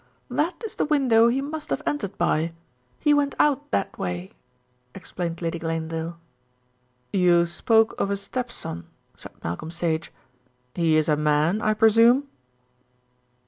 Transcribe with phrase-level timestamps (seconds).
[0.31, 2.53] "That is the window he must have entered by;
[3.01, 4.31] he went out that way,"
[4.95, 6.17] explained Lady Glanedale.
[7.13, 10.11] "You spoke of a stepson," said Malcolm Sage.
[10.73, 12.25] "He is a man, I presume?"